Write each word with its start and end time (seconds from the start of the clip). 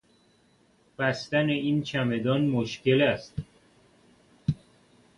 بستن 0.97 1.49
این 1.49 1.83
چمدان 1.83 2.45
مشکل 2.45 3.01
است. 3.01 3.33